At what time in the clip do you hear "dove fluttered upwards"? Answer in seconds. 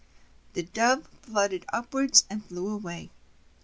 0.63-2.25